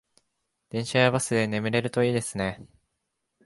[0.71, 2.65] 電車やバスで眠れるといいですね